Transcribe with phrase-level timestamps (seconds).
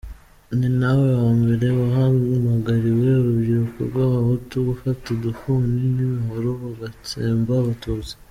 [0.57, 8.13] Ni nawe wa mbere wahamagariye urubyiruko rw’abahutu gufata ‘udufuni n’imihoro’ bagatsemba abatutsi.